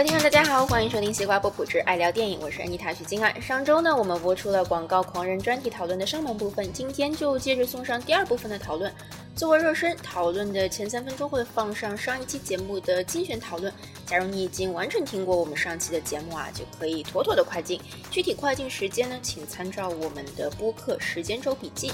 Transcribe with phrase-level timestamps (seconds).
[0.00, 3.38] 位听众，大家好，欢迎收听西瓜波普之爱聊电影，我是安妮塔许金爱。
[3.38, 8.90] 上周呢，我们播出了广告狂人专题讨论的上半部分，今天就接着送上第二部分的讨论。
[9.36, 13.70] 作为热身讨论的前三分钟会放上上一期节目的精选讨论。
[14.06, 17.78] 假如你已经完整听过我们上期的节目啊，就可以妥妥的快进。
[18.10, 21.92] 具体快进时间呢，请参照我们的播客时间轴笔记。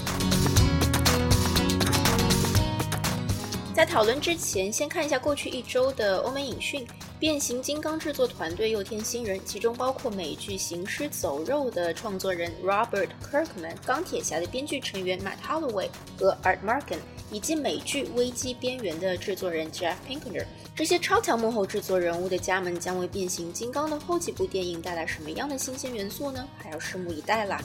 [3.77, 6.87] 在讨论之前，先看一下过去一周的欧美影讯。
[7.19, 20.47] 变形金刚制作团队又添新人，其中包括美剧《行尸走肉》的创作人 Robert Kirkman、钢铁侠的编剧成员 Matt Holloway 和 Art Marken，以及美剧《危机边缘》的制作人 Jeff Pinkner。
[20.75, 26.49] 这些超强幕后制作人物的加盟，将为变形金刚的后几部电影带来什么样的新鲜元素呢？
[26.57, 27.61] 还要拭目以待啦。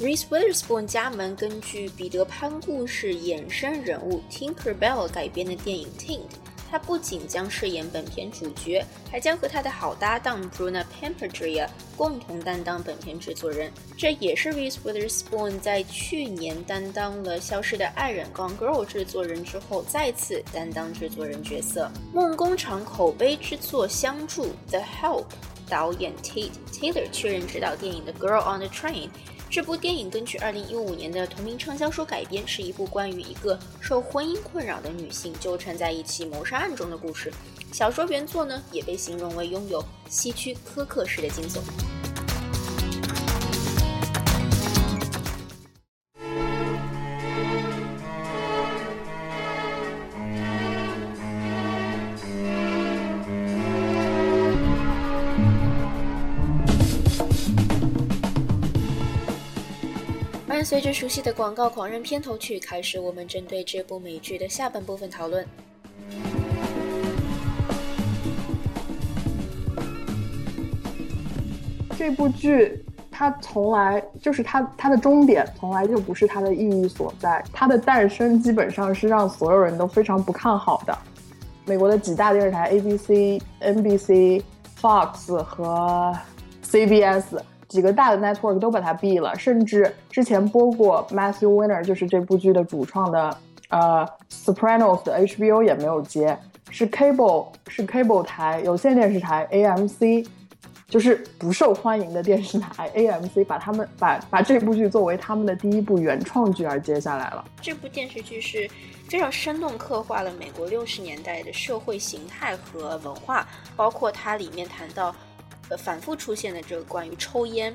[0.00, 6.20] Reese Witherspoon 加盟根据彼得潘故事衍生人物 Tinker Bell 改编的电影 Tink
[6.70, 13.72] 他不仅将饰演本片主角，还将和他的好搭档 Bruna Pamperdria 共同担当本片制作人。
[13.96, 21.90] 这也是 Reese Witherspoon 在去年担当了《消失的爱人》Gone Girl 制作人之后，再次担当制作人角色。
[22.12, 25.24] 梦工厂口碑之作相助 The Help
[25.68, 29.08] 导演 Tate Taylor 确认执导电影的 Girl on the Train。
[29.50, 37.32] 这部电影根据2015年的同名畅销书改编，是一部关于一个受婚姻困扰的女性纠缠在一起谋杀案中的故事。
[37.72, 41.60] 小说原作呢，也被形容为拥有希区柯克式的惊悚。
[60.78, 65.44] 随着熟悉的广告狂人片头曲，开始我们针对这部美剧的下半部分讨论。
[71.98, 72.80] 这部剧
[73.10, 80.96] 它从来就是它它的终点从来就不是它的意义所在，它的诞生基本上是让所有人都非常不看好的。
[81.64, 84.44] 美国的几大电视台 ABC、NBC、
[84.80, 86.16] Fox 和
[86.64, 87.36] CBS。
[87.68, 93.36] 几个大的 network 都把它毙了，甚至之前播过 Matthew Weiner，就是这部剧的主创的，
[93.68, 96.38] 呃，Sopranos 的 HBO 也没有接，
[96.70, 100.26] 是 cable 是 cable 台有线电视台 AMC，
[100.88, 107.44] 就是不受欢迎的电视台 AMC 把他们把把这部剧作为他们的第一部原创剧而接下来了。
[107.60, 108.66] 这部电视剧是
[109.08, 113.46] 非常生动刻画了美国六十年代的社会形态和文化，
[113.76, 115.14] 包括它里面谈到。
[115.70, 117.74] 呃，反复出现的这个关于抽烟、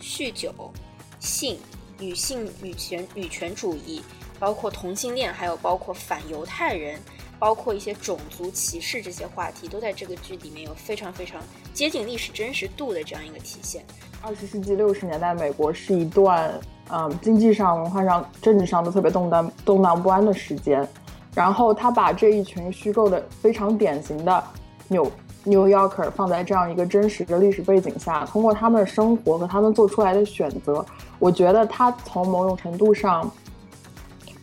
[0.00, 0.52] 酗酒、
[1.18, 1.58] 性、
[1.98, 4.02] 女性、女权、女权主义，
[4.38, 7.00] 包括同性恋，还有包括反犹太人，
[7.38, 11.40] 包括一些种族歧视这些话题，都在这个剧里面有非常非常
[11.72, 13.84] 接近历史真实度的这样一个体现。
[14.20, 16.52] 二十世纪六十年代，美国是一段
[16.90, 20.86] 嗯经济上、文化上、政治上都特别动荡、动荡不安的时间，
[21.34, 24.44] 然后他把这一群虚构的非常典型的
[24.88, 25.10] 纽。
[25.44, 30.84] New Yorker 放在这样一个真实的历史背景下，通过他们的生活和他们做出来的选择，
[31.18, 33.30] 我觉得他从某种程度上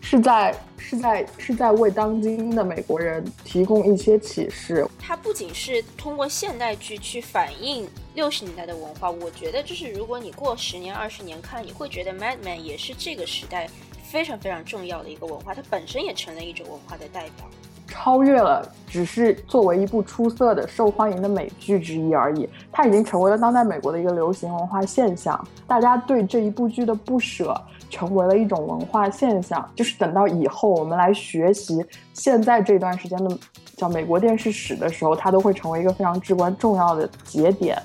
[0.01, 4.85] 是在是在是在为当今的美国人提供一些启示。
[4.97, 13.69] 他不仅是通过现代剧去反映六十年代的文化，我觉得就是如果你过十年二十年看，你会觉得 Mad Men 也是这个时代
[14.03, 17.45] 非常非常重要的一个文化，它本身也成了一种文化的代表。
[17.89, 25.39] 超越了只是作为一部出色的、受欢迎的美剧之一而已，它已经成为了当代美国的一个流行文化现象。
[25.67, 29.69] 大家对这一部剧的不舍，成为了一种文化现象。
[29.75, 33.37] 就是等到以后我们来学习现在这段时间的
[33.75, 37.81] 叫美国电视史的时候，它都会成为一个非常至关重要的节点。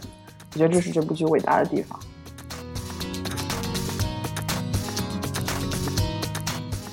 [0.53, 1.99] 我觉得这是这部剧伟大的地方。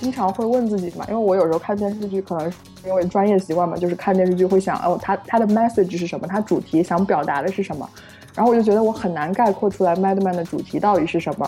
[0.02, 2.52] 经常会问自己嘛，因为我有时候看电视剧可能。
[2.84, 6.26] 因为专业习惯嘛，就是看电视剧会想哦，它它的 message 是什么？
[6.26, 7.88] 它主题想表达的是什么？
[8.34, 11.48] 然后我就觉得我很难概括出来 Madman 的主题到底是什么。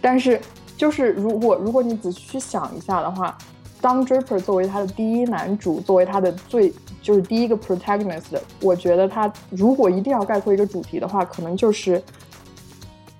[0.00, 0.40] 但是
[0.78, 3.36] 就是如果如果你仔细去想一下的话
[3.82, 12.02] ，Don Draper 作为他的第一男主，作为他的最就是第一个 protagonist，我觉得他如果一定要概括一个主题的话，可能就是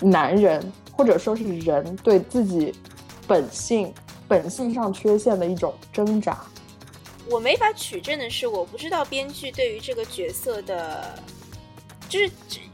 [0.01, 0.63] 男人
[0.97, 2.75] 或者说是人对自己
[3.29, 3.93] 本性
[4.31, 6.39] 本性上缺陷的一种挣扎。
[7.29, 11.19] 我没法取证的是，我不知道编剧对于这个角色的，
[12.09, 12.31] 就是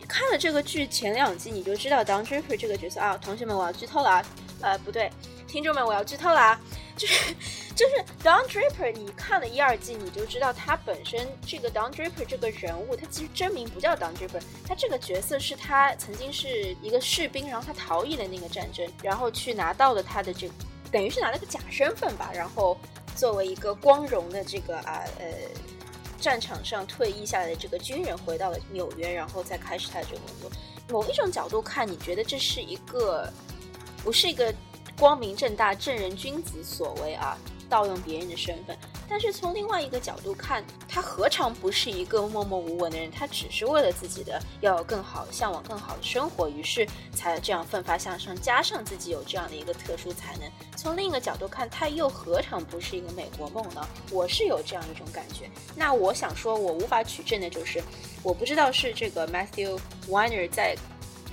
[0.07, 3.17] 看了这个剧前两集，你就知道 Don Draper 这个角色啊。
[3.17, 4.25] 同学们，我要剧透了啊！
[4.61, 5.11] 呃，不对，
[5.49, 6.61] 听众们，我要剧透了啊！
[6.95, 7.35] 就是
[7.75, 20.49] 就是 Don Draper，你看了一二季，你就知道他本身这个 Don Draper 这个人物，他其实真名不叫 Don Draper，他这个角色是他曾经是一个士兵，然后他逃逸了那个战争，然后去拿到了他的这，
[20.91, 22.77] 等于是拿了个假身份吧，然后
[23.15, 25.27] 作为一个光荣的这个啊呃
[26.21, 30.51] 战场上退役下来的这个军人，回到了纽约，然后再开始他的这个工作。
[30.89, 33.31] 某一种角度看，你觉得这是一个
[34.05, 34.55] 不是一个
[34.99, 37.37] 光明正大正人君子所为啊？
[37.69, 38.77] 盗用别人的身份，
[39.09, 43.11] 但是从另外一个角度看，他何尝不是一个默默无闻的人？
[43.11, 48.35] 他只是为了自己的要有更好、向往更好的生活，于是才这样奋发向上。
[48.37, 53.87] 加上自己有这样的一个特殊才能，从另一个角度看，他又何尝不是一个美国梦呢？
[54.11, 55.49] 我是有这样一种感觉。
[55.75, 57.83] 那我想说，我无法取证的就是，
[58.23, 59.79] 我不知道是这个 Matthew
[60.09, 60.77] Weiner 在。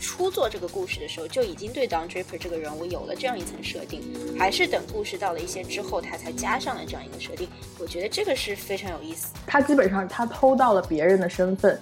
[0.03, 4.03] 初做这个故事的时候，就已经对 Don Draper 这个人物有了这样一层设定，
[4.37, 7.47] 还是等故事到了一些之后，他才加上了这样一个设定。
[7.79, 9.29] 我觉得这个是非常有意思。
[9.47, 11.79] 他基本上他偷到了别人的身份，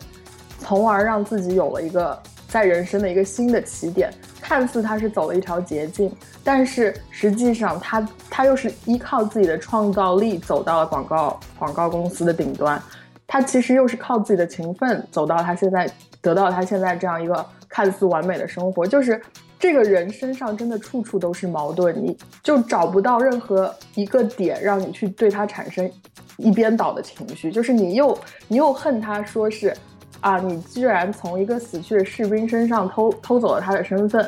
[0.59, 4.13] 从而让自己有了一个在人生的一个新的起点。
[4.39, 6.13] 看似他是走了一条捷径，
[6.43, 12.81] 但是实际上他他又是依靠自己的创造力走到了广告广告公司的顶端。
[13.31, 15.89] 他其实又是靠自己的勤奋走到他现在
[16.19, 17.45] 得到他现在这样一个。
[17.73, 19.21] 看似完美的生活，就是
[19.57, 25.89] 这个人身上真的处处都是矛盾，你就找不到任何一个点让你去对他产生
[26.35, 27.49] 一边倒的情绪。
[27.49, 28.19] 就是你又
[28.49, 29.73] 你又恨他，说是
[30.19, 34.21] 啊，你居然从一个死去的士兵身上偷偷走了他的身份；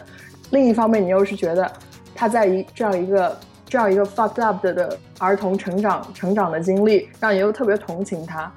[0.52, 1.70] 另一方面，你又是觉得
[2.16, 8.50] 他在一这样一个这样一个 fucked up 的儿童成长成长的经历，让你又特别同情他。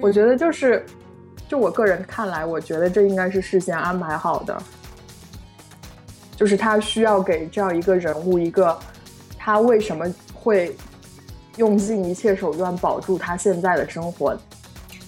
[0.00, 0.84] 我觉得就是。
[1.46, 4.62] 就我个人看来，我觉得这应该是事先安排好的，
[6.34, 8.76] 就是他需要给这样一个人物一个，
[9.38, 10.74] 他为什么会
[11.58, 14.34] 用尽一切手段保住他现在的生活。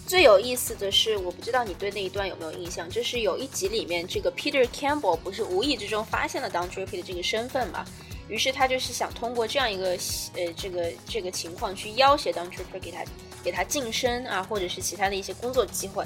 [0.06, 7.82] 最有意思的是，我不知道你对那一段有没有印象，就是有一集里面，这个 Peter Campbell 不是无意之中发现了 Don Draper 的这个身份嘛？
[8.28, 9.92] 于是他就是想通过这样一个
[10.34, 13.02] 呃这个这个情况去要挟 Don Draper 给他。
[13.46, 16.04] 给他晋升啊，或者是其他的一些工作机会。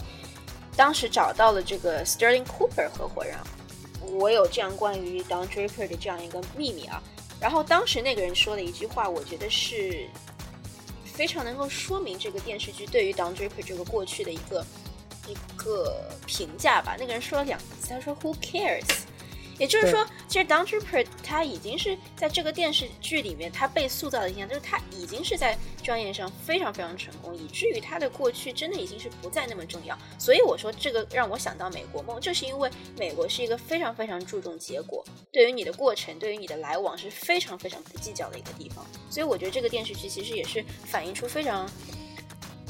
[0.77, 3.35] 当时找到了这个 Sterling Cooper 合伙人，
[4.13, 7.03] 我有这样关于 Don Draper 的这样一个秘密啊。
[7.41, 10.07] 然后当时那个人说的一句话，我觉得是
[11.07, 14.67] 非常能够说明这个电视剧对于 Don Draper 这个过去的一个
[15.27, 16.95] 一个评价吧。
[16.99, 18.85] 那个人说了两个字，他说 Who cares？
[19.61, 29.97] 也就是说，其实 Don Draper 他已经是在这个电视剧里面，他被塑造的形象就是他已经是在专业上非常非常成功，以至于他的过去真的已经是不再那么重要。
[30.19, 38.83] 所以我说这个让我想到美国梦，就是因为美国是一个非常非常注重结果，对于你的过程，对于你的来往是非常非常不计较的一个地方。
[39.11, 41.71] 所以我觉得这个电视剧其实也是反映出非常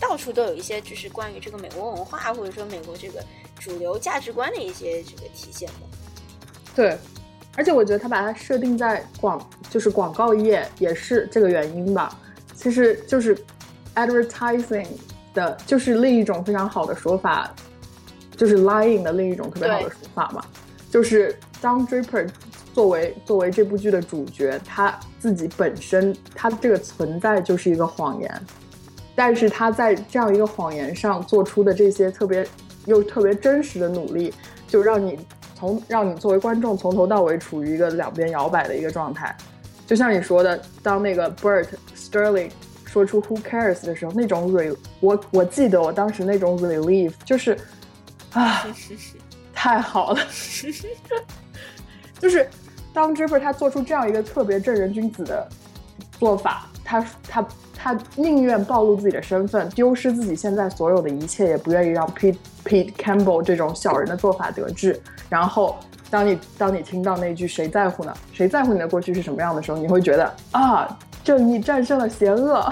[0.00, 3.24] 到处都有一些就是关于这个美国文化或者说美国这个
[3.60, 5.99] 主流价值观的一些这个体现的。
[6.74, 6.96] 对，
[7.56, 12.16] 而且我觉得他把它设定在广，就是广告业，也是这个原因吧。
[12.54, 13.36] 其实就是
[13.94, 14.86] advertising
[15.34, 17.52] 的，就是另一种非常好的说法，
[18.36, 20.42] 就是 lying 的另一种特别好的说法嘛。
[20.90, 22.28] 就是当 Draper
[22.72, 28.42] 作为作为这部剧的主角，他自己本身他这个存在就是一个谎言，
[29.14, 32.46] 但是他在这样一个谎言上做出的这些特别
[32.86, 34.32] 又特别真实的努力，
[34.68, 35.18] 就让你。
[35.60, 39.36] 从让你作为观众从头到尾处于一个两边摇摆的一个状态，
[39.86, 42.50] 就像你说的，当那个 Bert Sterling
[42.86, 47.58] 说出 Who cares 的时候，那种 re 我我记得我当时那种 relief 就是
[48.32, 48.66] 啊，
[49.52, 50.20] 太好了，
[52.18, 52.48] 就是
[52.94, 55.46] 当 Draper 他做出这样一个特别正人君子的
[56.18, 57.46] 做法，他他。
[57.82, 65.00] 他宁愿暴露自己的身份，丢失自己现在所有的一切，也不愿意让 Pete Pete Campbell 这种小人的做法得志。
[65.30, 65.78] 然后，
[66.10, 68.12] 当你当你听到那句“谁在乎呢？
[68.34, 72.70] 谁在乎你的过去是什么样的时候”，你会觉得啊，正义战胜了邪恶。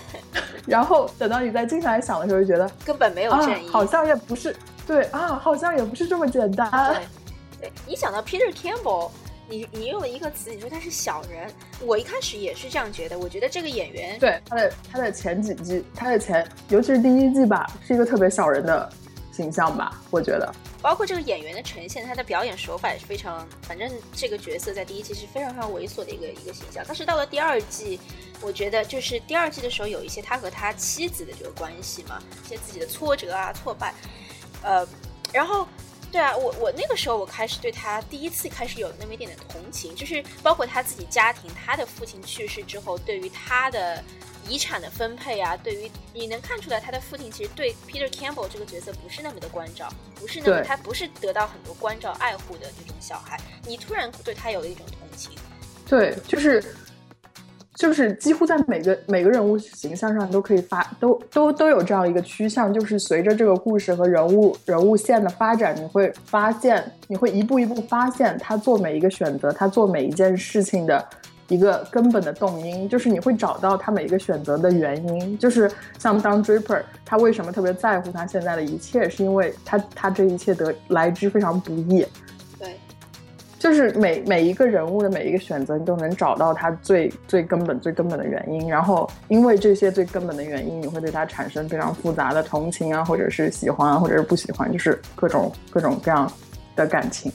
[0.68, 4.54] 然后等到你再静下来想的时候，就觉得根本没有正义，好像也不是
[4.86, 6.70] 对啊，好像也不是这么简单。
[6.92, 7.00] 对，
[7.62, 9.08] 对你想到 Peter Campbell。
[9.52, 11.46] 你你用了一个词，你说他是小人，
[11.80, 13.18] 我一开始也是这样觉得。
[13.18, 18.90] 我觉得这个演员对他的他的前几季，他的前尤其是第一季吧，是一个特别小人的
[19.30, 20.50] 形象吧，我觉得。
[20.80, 26.82] 包括这个演员的呈现，他的表演手法也是非常，反正这个角色在第一季是非常非常猥琐的一个一个形象。
[26.88, 28.00] 但是到了第二季，
[28.40, 33.92] 我觉得就是第二季的时候有一些他和他妻子的这个关系嘛，一些自己的挫折啊挫败，
[34.62, 34.88] 呃，
[35.30, 35.68] 然后。
[36.12, 44.04] 对啊，我我那个时候我开始对他第一次开始有那么一点的同情，就是包括他自己家庭，他的父亲去世之后，对于他的
[44.46, 55.32] 遗产的分配啊，对于你能看出来，他的父亲其实对 Peter Campbell 这个角色不是那么的关照，不是那么他不是得到很多关照爱护的这种小孩，你突然对他有了一种同情。
[55.88, 56.62] 对，就是。
[57.82, 71.04] 就是几乎在每个每个人物形象上都可以发都都都有这样一个趋向，就是随着这个故事和人物人物线的发展，你会发现，你会一步一步发现他做每一个选择，他做每一件事情的
[71.48, 75.36] 一个根本的动因，就是你会找到他每一个选择的原因。
[75.36, 82.06] 就是像当 Draper，他为什么特别在乎他现在的一切，是因为他他这一切得来之非常不易。
[83.62, 88.68] 就是每每一个人物的每一个选择，你都能找到他最最根本、最根本的原因。
[88.68, 96.28] 然后，因为这些最根本的原因，你会对他产生非常复杂的同情啊，或者是喜欢啊，或者是不喜欢，就是各种各种各样
[96.74, 97.30] 的感情。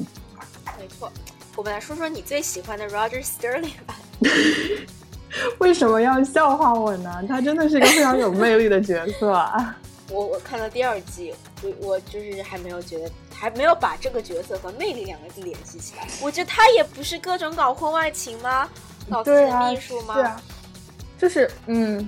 [0.78, 1.10] 没错，
[1.56, 3.96] 我们来说说你最喜欢的 Roger Sterling 吧。
[5.60, 7.24] 为什么要笑话我呢？
[7.26, 9.78] 他真的是一个非常有魅力的角色啊。
[10.10, 16.08] 我我看到第二季，我我就是还没有觉得，还没有把这个角色和魅力两个字联系起来。
[16.22, 18.70] 我觉得他也不是各种搞婚外情吗？
[19.10, 20.14] 搞自秘书吗？
[20.16, 20.42] 对啊，
[21.18, 22.08] 就是嗯，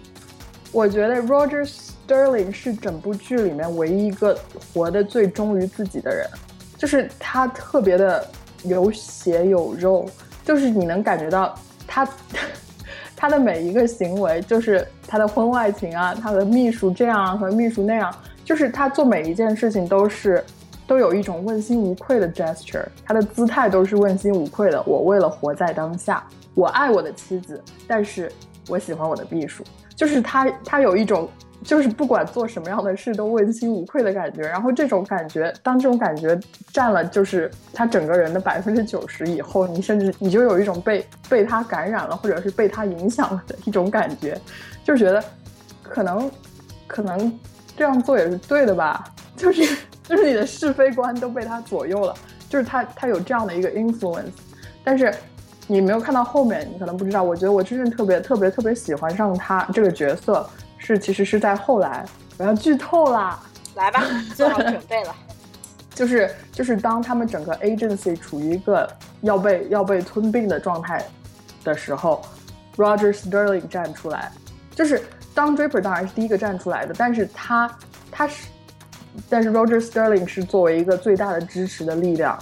[0.72, 1.70] 我觉得 Roger
[2.08, 4.40] Sterling 是整部剧里面唯一一个
[4.74, 6.30] 活得最忠于自己的人，
[6.78, 8.26] 就是他特别的
[8.64, 10.10] 有血有肉，
[10.46, 11.54] 就是你能感觉到
[11.88, 12.08] 他。
[13.20, 20.42] 他的每一个行为，就是他的婚外情啊，他的秘书这样和秘书那样，就是他做每一件事情都是，
[20.88, 24.82] 都有一种问心无愧的 gesture，他的姿态都是问心无愧的。
[24.84, 28.32] 我为了活在当下，我爱我的妻子，但是
[28.70, 29.66] 我喜欢我的秘书，
[29.98, 31.28] 就是他，他有一种。
[31.64, 36.40] 就是不管做什么样的事都问心无愧的感觉，然后这种感觉，当这种感觉
[36.72, 44.40] 占了就是他整个人的百分之九十以后，你甚至你就有一种被被他感染了，或者是被他影响了的一种感觉，
[44.86, 45.22] 就觉得
[45.84, 46.32] 可能
[46.88, 47.38] 可能
[47.76, 49.04] 这样做也是对的吧，
[49.36, 49.62] 就是
[50.04, 52.16] 就是你的是非观都被他左右了，
[52.50, 54.32] 就是他他有这样的一个 influence，
[54.82, 55.14] 但是
[55.68, 57.22] 你没有看到后面，你可能不知道。
[57.22, 60.50] 我觉得我真正特别特别特别喜欢上他这个角色。
[60.80, 62.04] 是，其实是在后来，
[62.38, 63.40] 我要剧透啦，
[63.76, 64.02] 来吧，
[64.36, 65.16] 做好准备了。
[65.94, 68.90] 就是就是，当他们整个 agency 处于一个
[69.22, 71.06] 要被要被吞并的状态
[71.64, 72.22] 的时候
[72.78, 74.32] ，Roger Sterling 站出来。
[74.74, 75.02] 就是
[75.36, 77.70] 当 Draper 当然是第一个站出来的，但是他
[78.10, 78.48] 他是，
[79.30, 82.40] 但是 Roger Sterling 是作为一个最大的支持的力量，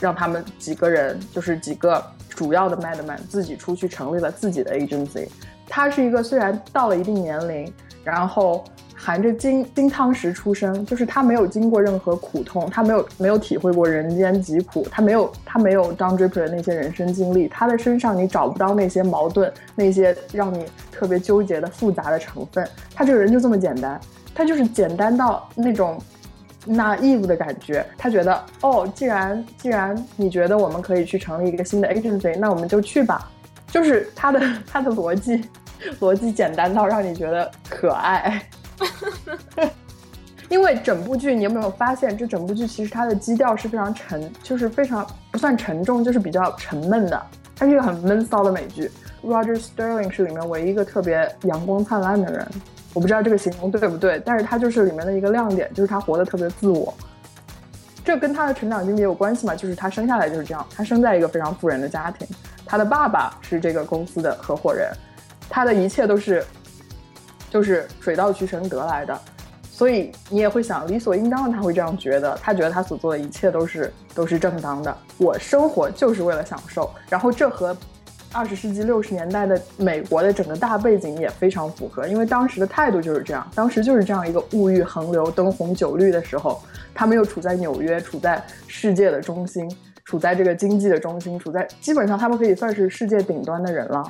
[0.00, 2.04] 让他们几个人，就是几个
[2.36, 5.26] 主要的 Madman 自己出去成立了自己的 agency。
[5.68, 7.72] 他是一个虽然到了一定年龄，
[8.04, 8.62] 然后
[8.94, 22.68] 含着金金汤匙出生，就是他没有经过任何苦痛，他没有没有体会过人间疾苦，他没有他没有 Don Draper 的那些人生经历，他的身上你找不到那些矛盾，那些让你特别纠结的复杂的成分。
[22.94, 24.00] 他这个人就这么简单，
[24.34, 25.98] 他就是简单到那种
[26.66, 27.84] naive 的感觉。
[27.96, 33.30] 他觉得哦，既然既然你觉得我们可以去成立一个新的 agency，那我们就去吧。
[33.68, 35.44] 就是他的 他的逻辑，
[36.00, 38.42] 逻辑简单到让你觉得可爱。
[40.48, 47.20] 因为整部剧，你有没有发现，这整部剧其实它的基调是非常沉，就是非常不算沉重，就是比较沉闷的。
[47.56, 48.88] 它是一个很闷骚的美剧。
[49.24, 52.46] Roger Sterling 是里面唯一一个特别阳光灿烂的人。
[52.96, 56.94] 我不知道这个形容对不对，但是他就是里面的一个亮点，就是他活得特别自我。
[58.02, 59.54] 这跟他的成长经历有关系嘛？
[59.54, 62.26] 就是他生下来就是这样，他生在一个非常富人的家庭。
[62.64, 64.90] 他的爸爸是这个公司的合伙人，
[65.46, 66.42] 他的一切都是，
[67.50, 69.20] 就是水到渠成得来的，
[69.70, 74.96] 所以你也会想，理所应当的他会这样觉得，他觉得他所做的一切都是都是正当的。
[75.18, 77.76] 我生活就是为了享受，然后这和
[78.32, 86.62] 二十世纪六十年代的美国的整个大背景也非常符合，因为当时的态度就是这样，当时就是这样一个物欲横流、灯红酒绿的时候，
[86.94, 89.70] 他们又处在纽约，处在世界的中心。
[90.04, 94.04] 处在这个经济的中心，处在基本上他们可以算是世界顶端的人了。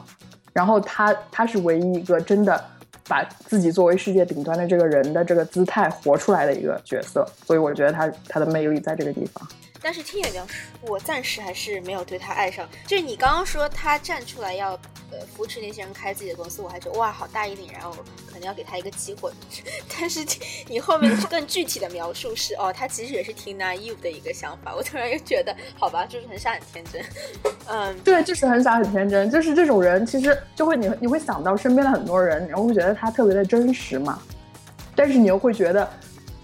[0.53, 2.63] 然后他他是唯一一个真的
[3.09, 9.49] 把自己作为世界顶端的这个人的这个姿态活出来的一个角色，所以我觉得他他的魅力在这个地方。
[9.83, 12.69] 但是听演员说，我暂时还是没有对他爱上。
[12.87, 14.73] 就是你刚刚说他站出来要
[15.11, 17.95] 呃扶持那些人开自己的公司，我还觉得哇好大义凛然，我
[18.27, 19.31] 可能要给他一个机会。
[19.99, 20.25] 但是
[20.67, 24.75] 你后面更具体的描述是哦，他其实也是挺 naive 的一个想法。
[24.75, 27.05] 我突然又觉得好吧，就是很傻很天真。
[27.67, 34.21] 嗯，对，就是很傻很天真，就是这种人其实就会你你会想到身边的很多人，然后会觉得他特别的真实嘛。
[34.95, 35.89] 但是你又会觉得。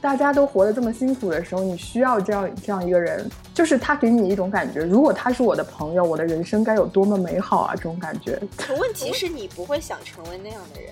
[0.02, 7.74] 大家都活得这么辛苦的时候，你需要这样这样一个人，就是他给你一种感觉，如果他是我的朋友，我的人生该有多么美好啊！
[7.76, 8.36] 这种感觉。
[8.56, 10.90] 可问题是你不会想成为那样的人。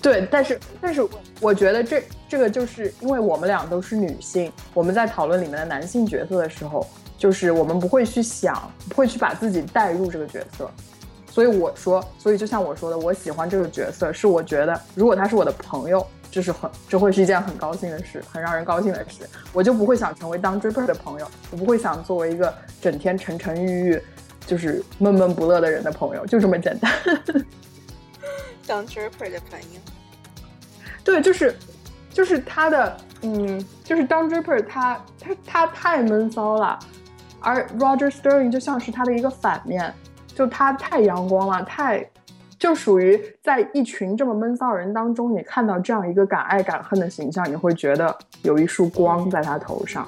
[0.00, 1.06] 对，但是但是
[1.38, 6.86] 我觉得这这个就是因为我们俩都是女性，我们在讨论里面的男性角色的时候，
[7.18, 10.70] 就是我们不会去想，不会去把自己带入这个角色。
[11.30, 16.06] 所以我说，所以就像我说的，我喜欢这个角色，是我觉得如果他是我的朋友。
[16.30, 19.28] 这是很，这会是一件很高兴的事，很让人高兴的事。
[19.52, 24.02] 我就不会想成为当 Draper 的朋友，我不会想作为一个整天沉沉郁郁、
[24.46, 26.92] 就是闷闷不乐的人的朋友， 就这么简单。
[28.66, 29.80] 当 Draper 的朋友，
[31.02, 31.56] 对，就是，
[32.12, 36.78] 就是他的，嗯，就是当 Draper，他他他太闷骚了，
[37.40, 39.92] 而 Roger Sterling 就像是他的一个反面，
[40.34, 42.09] 就他太阳光了，太。
[42.60, 50.06] 就属于在一群这么闷骚人当中，你看到这样一个敢爱敢恨的形象，你会觉得有一束光在他头上。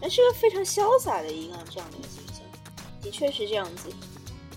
[0.00, 2.44] 那是个非常潇洒的一个这样的一个形象，
[3.02, 3.88] 的确是这样子。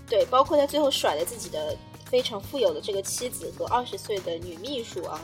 [0.08, 5.20] 对，包括他最后甩了自己的非常富有的这个妻子和二十岁的女秘书啊。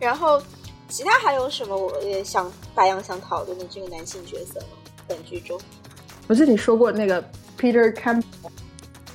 [0.00, 0.42] 然后，
[0.88, 4.66] 其他还有什么我也想白羊想讨论的这个男性角色吗？
[5.06, 5.56] 本剧中，
[6.26, 7.22] 我记得你说过那个
[7.56, 8.24] Peter Campbell。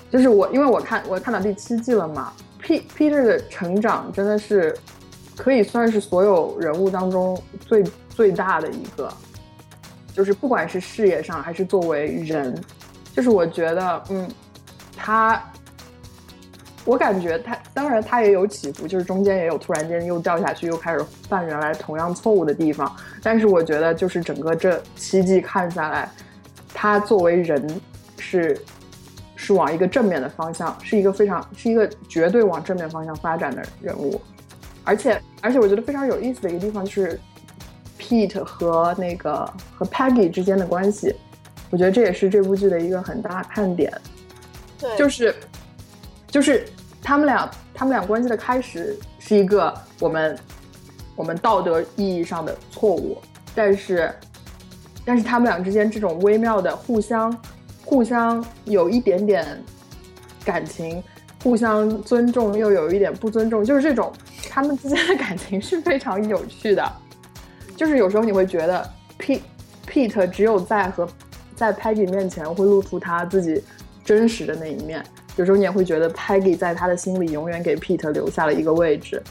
[0.09, 4.73] 就是我，因为我看我看到第七季了嘛，P Peter 的成长真的是
[5.35, 9.11] 可以算是所有人物当中最最大的一个，
[10.13, 12.57] 就是不管是事业上还是作为人，
[13.13, 14.25] 就是我觉得，嗯，
[14.95, 15.43] 他，
[16.85, 22.89] 我感觉他当然他也有起伏，就是中间也有突然间又掉下去，又开始犯原来同样错误的地方，
[23.21, 26.09] 但是我觉得就是整个这七季看下来，
[26.73, 27.81] 他作为人
[28.17, 28.57] 是。
[29.47, 34.19] 是往一个正面的方向，是一个非常是一个绝对往正面方向发展的人物，
[34.83, 37.17] 而且而且我觉得非常有意思的一个地方就是
[37.97, 41.15] Pete 和那个和 Peggy 之间的关系，
[41.69, 43.89] 我觉得这也是这部剧的一个很大看点。
[44.77, 45.33] 对，就是
[46.27, 46.65] 就是
[47.01, 50.37] 他们俩他们俩关系的开始是一个我们
[51.15, 53.17] 我们道德意义上的错误，
[53.55, 54.13] 但是
[55.05, 57.33] 但是他们俩之间这种微妙的互相。
[57.87, 59.63] 互相有一点点
[60.43, 61.01] 感情，
[61.41, 64.11] 互相尊重又有一点不尊重，就是这种
[64.49, 66.85] 他们之间的感情是非常有趣的。
[67.77, 69.39] 就是有时候你会觉得，Pete
[69.87, 71.07] Pete 只有在和
[71.55, 73.63] 在 Peggy 面前会露出他自己
[74.03, 75.01] 真实的那一面，
[75.37, 79.23] 有时候你也会觉得 Peggy 在他的心里永远给 Pete 留下了一个位置。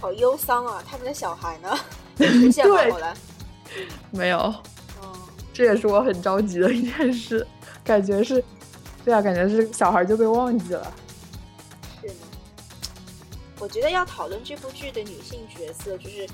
[0.00, 0.82] 好忧伤啊！
[0.88, 1.78] 他们的小孩呢？
[2.16, 2.94] 对，
[4.10, 4.54] 没有。
[5.56, 7.46] 这也是我很着急的一件事，
[7.82, 8.44] 感觉是，
[9.02, 10.92] 对啊，感觉是小孩就被忘记了。
[12.02, 12.14] 是吗？
[13.58, 16.28] 我觉得要讨论这部剧的女性角色，就是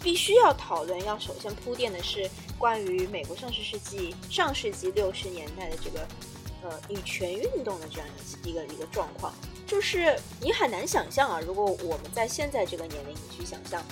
[0.00, 6.06] 必须要讨论，要首先铺垫的是关于美国上世世纪上世纪六十年代的这个
[6.62, 8.06] 呃女权运动的这样
[8.44, 9.34] 一个一个状况。
[9.66, 13.82] 就是你很难想象啊，如果我们在现在这个年龄你去想象，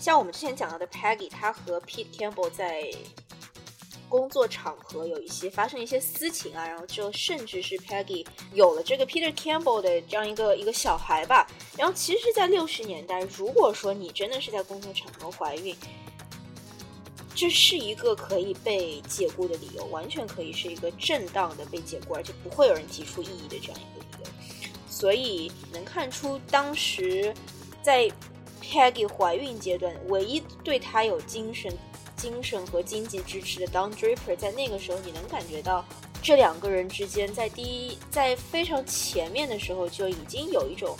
[0.00, 2.90] 像我们之前讲到的 Peggy，她和 Pete Campbell 在。
[4.08, 11.46] 工作场合有一些发生一些私情啊，然后就甚至是 Peggy 有了这个 Peter Campbell 的这样一个一个小孩吧。
[11.76, 15.74] 然后其实，在六十年代，如果说你真的是在工作场合怀孕，
[17.34, 24.30] 这是一个可以被解雇的理由，完全可以是一个正当的被解雇，而且不会有人提出异议的这样一个理由。
[24.88, 27.34] 所以能看出，当时
[27.82, 28.08] 在
[28.62, 31.76] Peggy 怀孕阶段，唯一对她有精神。
[32.24, 35.84] 精神和经济支持的 Don Draper，在那个时候，你能感觉到
[36.22, 40.96] 这两个人之间，在第一，在非常前面的时候就已经有一种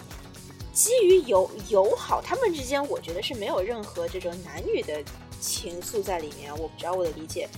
[0.74, 5.02] 基于友友好，他们之间，我觉得是没有任何这种男女的
[5.40, 6.52] 情愫在里面。
[6.58, 7.48] 我不知道我的理解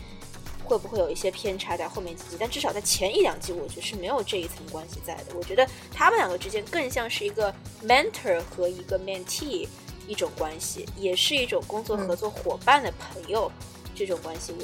[0.62, 5.34] 会不会有一些偏差在后面几集，但至少在前一两集，我觉得是没有这一层关系在的。
[5.34, 7.52] 我觉得他们两个之间更像是一个
[7.84, 9.66] mentor 和一个 mentee。
[10.06, 13.50] 一种关系，也是一种工作合作伙伴的朋友
[13.94, 14.54] 这种关系，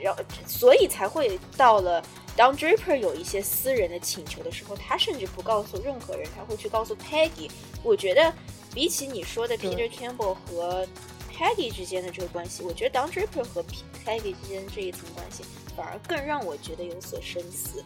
[0.00, 2.02] 然后所以才会到了
[2.36, 7.50] 当 Draper 有一些私人的请求的时候，他甚至不告诉任何人，他会去告诉 Peggy。
[7.82, 8.32] 我觉得
[8.74, 10.86] 比起你说的 Peter Campbell 和
[11.34, 13.64] Peggy 之间的这个关系，我觉得当 Draper 和
[14.04, 15.44] Peggy 之间这一层关系
[15.76, 17.82] 反而更让我觉得有所深思。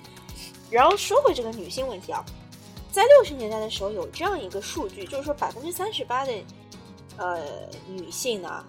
[0.71, 2.25] 然后说回这个女性问题啊，
[2.91, 6.33] 在六十年代的时候有这样一个数据，就是说百分之三十八的。
[7.17, 8.65] 呃，女性呢，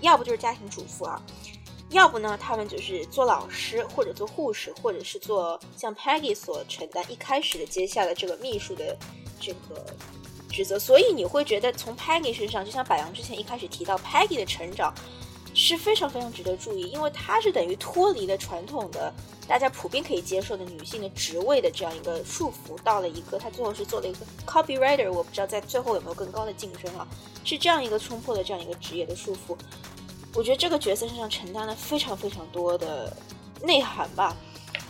[0.00, 1.20] 要不就是家庭主妇啊，
[1.90, 8.96] 要不呢，他们就是做老师或者做护士，或者是做像 Peggy 所承担一开始的接下的这个秘书的
[9.40, 9.84] 这个
[10.50, 14.94] 职责，所以你会觉得从 Peggy 身上，就像柏杨之前一开始提到 Peggy 的成长
[15.54, 19.12] 是非常非常值得注意，因为她是等于脱离了传统的
[19.46, 27.06] 大家普遍可以接受的女性的职位的这样一个束缚，到了一个她最后是做了一个 copywriter，我不知道在最后有没有更高的晋升啊，
[27.44, 29.56] 是这样一个冲破了这样一个职业的束缚。
[30.34, 33.16] 我觉得这个角色身上承担了非常非常多的
[33.62, 34.36] 内涵吧。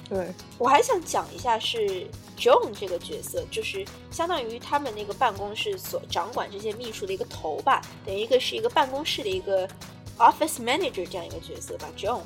[0.09, 0.27] 对
[0.59, 2.07] 我还想讲一下是
[2.38, 9.68] John 这个角色，就是相当于他们那个办公室所掌管这些秘书的一个头吧，等于一个是一个办公室的一个
[10.18, 11.88] office manager 这样一个角色吧。
[11.96, 12.22] John，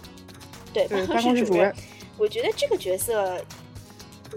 [0.72, 1.74] 对， 办公室主任。
[2.16, 3.44] 我觉得这个角色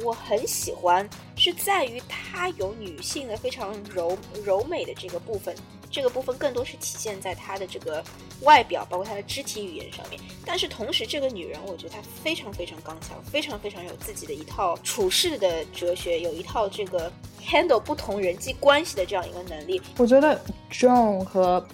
[0.04, 5.56] 我很喜欢，是在于她有女性的非常柔柔美的这个部分。
[5.94, 8.02] 这个部分更多是体现在她的这个
[8.44, 10.18] 外表，包括她的肢体语言上面。
[10.46, 17.12] 但是同时，这个女人，我觉得她非常非常刚强，非常非常有自己的一套处事的哲学，有一套这个
[17.44, 19.82] handle 不同人际关系的这样一个能力。
[19.98, 21.68] 我觉得 John 和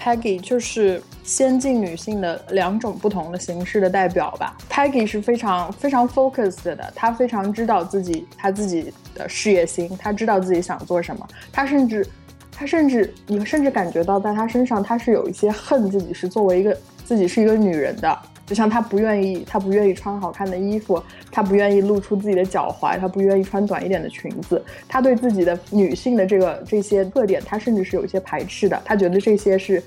[0.00, 4.56] Peggy 就是先进女性的两种不同的形式的代表吧。
[4.70, 12.06] Peggy 是非常非常 focused 的，她非常知道自己她自己的事业心，她知道自己想做什么，她甚至。
[12.52, 18.18] 她甚至，你甚至感觉到在她身上，她是有一些恨自己是作为一个自己是一个女人的，
[18.50, 29.80] 就像他不愿意，他不愿意穿好看的衣服，他不愿意露出自己的脚踝，他不愿意穿短一点的裙子，他对自己的女性的这个这些特点，他甚至是有一些排斥的，他觉得这些是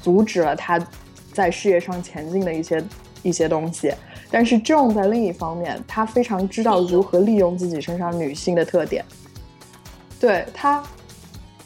[0.00, 0.78] 阻止了他
[1.32, 2.80] 在事业上前进的一些
[3.24, 3.92] 一些东西。
[4.30, 9.04] 但是 John 在另一方面，他非常知道如何利用自己身上女性的特点，
[10.20, 10.80] 对他。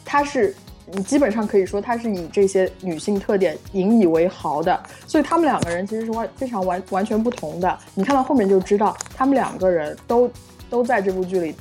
[0.03, 0.53] 他是，
[0.93, 7.79] 你基本上可以说他是以这些女性特点引以为豪的，所以他们两个人其实是完非常完完全不同的。
[7.95, 10.31] 你看到后面就知道，他们两个人都
[10.69, 11.55] 都在这部剧里，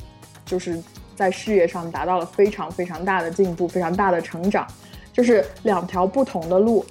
[0.46, 0.82] 就是
[1.16, 4.66] 在事业上达到了非常非常大的进步，非常大的成长，
[5.14, 6.86] 就是两条不同的路，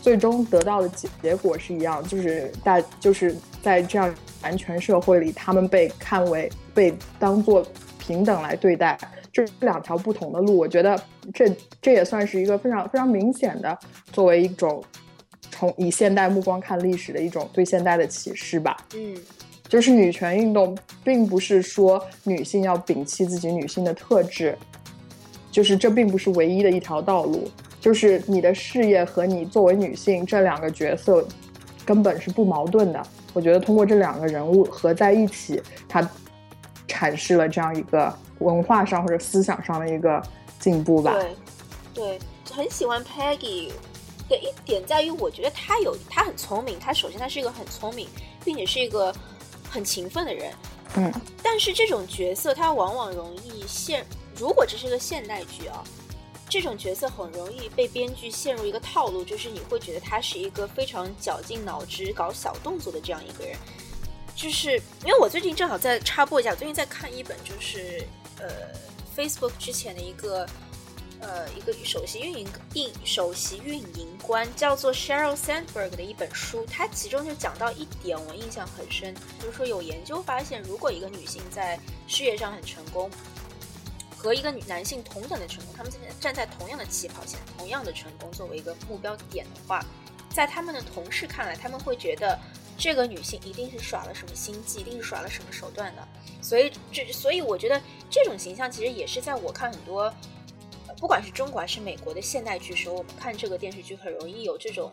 [0.00, 7.64] 最终得到的结结果是一样，就是大就是在这样男权社会里，他们被看为被当做
[7.98, 8.98] 平等来对待。
[9.34, 10.96] 这两条不同的路，我觉得
[11.32, 13.76] 这这也算是一个非常非常明显的，
[14.12, 14.80] 作为一种
[15.50, 18.76] 从以现代目光看历史的一种对现代的启示吧。
[18.94, 19.16] 嗯，
[19.68, 24.56] 就是女权运动并不是说女性要摒弃自己女性的特质，
[25.50, 27.50] 就是这并不是唯一的一条道路。
[27.80, 31.26] 就是你的事业和你作为女性这两个角色
[31.84, 33.02] 根本是不矛盾的。
[33.32, 36.08] 我觉得通过这两个人物合在一起，它
[36.86, 38.16] 阐释了这样一个。
[38.38, 40.22] 文化上或者思想上的一个
[40.58, 41.12] 进步吧。
[41.12, 41.36] 对，
[41.94, 42.18] 对，
[42.52, 43.70] 很喜欢 Peggy
[44.28, 46.78] 的一点在于，我觉得他有，他很聪明。
[46.78, 48.08] 他首先他是一个很聪明，
[48.44, 49.14] 并且是一个
[49.68, 50.52] 很勤奋的人。
[50.96, 51.12] 嗯。
[51.42, 54.04] 但是这种角色，他往往容易陷。
[54.36, 55.84] 如果这是个现代剧啊，
[56.48, 63.56] 这种角色很容易被编剧陷入一个套路，就是你会觉得他是一个非常绞尽脑汁搞小动作的这样一个人。
[64.34, 64.72] 就是
[65.04, 68.06] 因为我最近正好在插播一下，我最近在看一本就是。
[68.40, 68.50] 呃
[69.16, 70.44] ，Facebook 之前的一个
[71.20, 83.08] 呃一个首席运营运首席运营官叫做 Sheryl Sandberg 的一本书，它其中就讲到一点，我印象很深，就是说有研究发现，如果一个女性在事业上很成功，
[84.18, 89.80] 和一个男性同等的成功，他们现在站在同样的起跑线，同样的成功作为一个目标点的话，
[90.28, 92.36] 在他们的同事看来，他们会觉得。
[92.76, 96.08] 这个女性一定是耍了什么心计，一定是耍了什么手段的，
[96.42, 100.12] 所以这所以我觉得这种形象其实也是在我看很多，
[100.98, 104.90] 不管是中国还是美国的现代剧时候，我们看这个电视剧很容易有这种，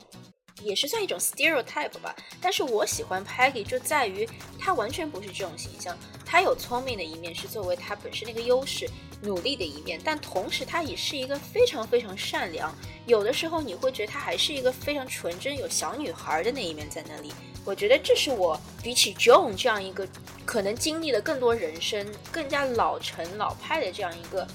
[0.62, 2.16] 也是算一种 stereotype 吧。
[2.42, 4.28] 但是我喜欢 Peggy 就在于
[4.60, 8.90] 她完全不是这种形象，她有聪明的一面是作为她本身的一个优势，
[9.22, 12.74] 努力的一面，但同时她也是一个非常非常善良，
[13.06, 17.32] 有的时候你会觉得她还是一个非常纯真有小女孩的那一面在那里。
[17.64, 20.08] 我觉得这是我比起 John 这样一个
[20.46, 24.48] 可能经历了更多人生、更加老成老派的这样一个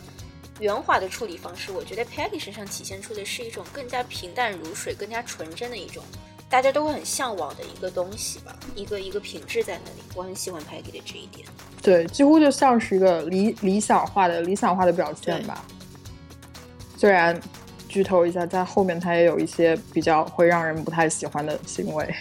[0.61, 6.03] 圆滑的处理方式，我觉得 Peggy 身上体现出的是一种更加平淡如水、更加纯真的一种
[6.49, 9.99] 大家都会很向往的一个东西吧，一个一个品质在那里。
[10.14, 11.47] 我很喜欢 Peggy 的这一点。
[11.83, 15.64] 对，几乎就像是一个理理想化的理想化的表现吧。
[16.97, 17.38] 虽然
[17.88, 22.14] 剧透一下，在后面他也有一些比较会让人不太喜欢的行为。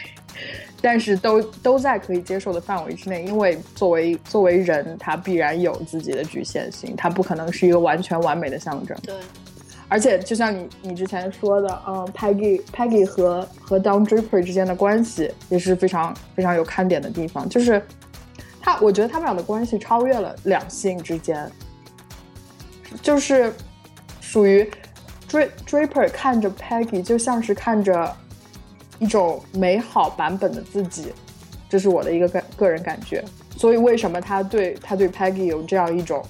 [0.87, 8.95] 但是都都在可以接受的范围之内，因为作为作为人，他必然有自己的局限性，他不可能是一个完全完美的象征。
[9.01, 9.15] 对，
[9.87, 17.81] 而且就像你你之前说的，嗯，Peggy Peggy 和和 Don Draper 之间的关系也是非常非常有看点的地方，就是
[18.61, 21.49] 他，我觉得他们俩的关系超越了两性之间，
[23.01, 23.51] 就是
[24.21, 24.69] 属于
[25.31, 28.15] Draper 看着 Peggy 就像是看着
[28.99, 31.13] 一种美好版本的自己，
[31.69, 33.23] 这是我的一个个个人感觉。
[33.57, 36.23] 所以为什么他对他对 Peggy 有这样一种？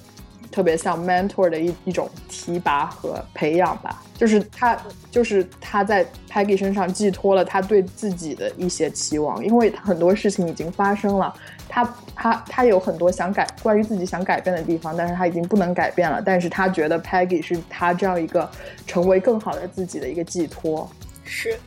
[0.51, 11.35] 特别像 mentor 的一一种提拔和培养吧，就是他，就是他在 Peggy 身上寄托了他对自己的一些期望，因为很多事情已经发生了，
[11.67, 11.83] 他
[12.15, 18.49] 他他有很多想改关于自己想改变的地方，但是他已经不能改变了，但是他觉得 Peggy 是他这样一个
[18.87, 20.89] 成为更好的自己的一个寄托。
[21.25, 21.59] 是，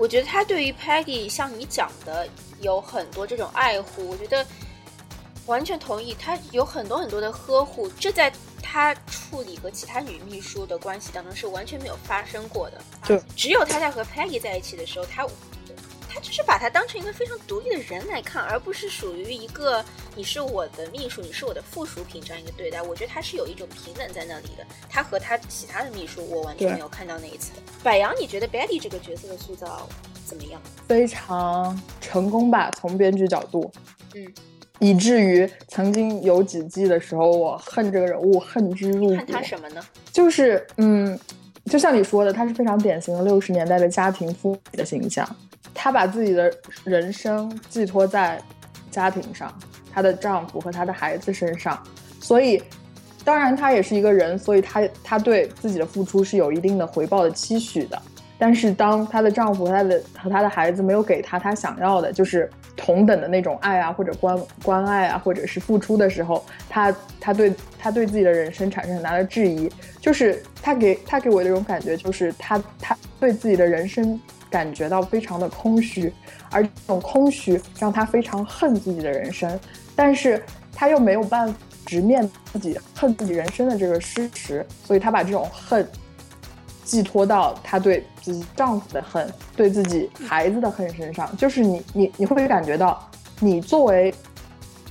[0.00, 2.26] 我觉得他对于 Peggy 像你讲的
[2.60, 4.44] 有很多这种爱护，我觉得。
[5.46, 8.32] 完全同意，他有很多很多的呵护，这在
[8.62, 12.80] 他处理和其他女秘书的关系当中是完全没有发生过的。
[13.04, 15.59] 就只有他在和 Peggy 在一起的时候，他他
[16.30, 22.80] 就是把他当成一个非常独立的人来看，而不是属于一个你是我的秘书，你是我的附属品这样一个对待。
[22.80, 24.64] 我觉得他是有一种平等在那里的。
[24.88, 27.56] 他和他其他的秘书，我完全没有看到那一层。
[27.82, 29.88] 柏杨，你觉得 Betty 这个角色的塑造
[30.24, 30.62] 怎么样？
[30.86, 33.68] 非常成功吧，从编剧角度，
[34.14, 34.32] 嗯。
[34.78, 39.16] 以至于曾经有几季的时候，我恨这个人物恨之入骨。
[39.16, 39.84] 恨他什么呢？
[40.12, 41.18] 就是，嗯，
[41.64, 45.28] 就像你说的，他是非常典型的六十年代的家庭妇女的形象。
[45.74, 46.52] 她把自己的
[46.84, 48.40] 人生寄托在
[48.90, 49.52] 家庭上，
[49.92, 51.80] 她的丈夫和她的孩子身上。
[52.20, 52.62] 所以，
[53.24, 58.00] 当然她也是一个人，所以她她对自己的付出是有一定的回报的期许的。
[58.38, 69.70] 但是，当她的丈夫她的和她的孩子没有给她她想要的，就是同等的那种爱啊，或者关关爱啊，或者是付出的时候，她她对她对自己的人生产生很大的质疑。
[70.00, 74.18] 就是她给她给我的一种感觉，就是她她对自己的人生
[74.50, 76.12] 感觉到非常的空虚，
[76.50, 79.58] 而这种空虚让她非常恨自己的人生，
[79.94, 80.42] 但是
[80.74, 81.54] 她又没有办法
[81.86, 85.86] 直面自己恨自己人生的这个事实，所以她把这种恨。
[86.82, 93.08] 寄托到她对自己丈夫的恨，对自己孩子的恨身上，就是你你你会感觉到，
[93.38, 94.12] 你作为